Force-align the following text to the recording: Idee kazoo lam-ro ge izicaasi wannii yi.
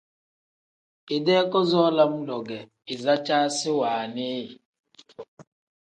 Idee 1.15 1.43
kazoo 1.51 1.89
lam-ro 1.97 2.37
ge 2.47 2.59
izicaasi 2.93 3.69
wannii 3.79 4.39
yi. 4.47 4.55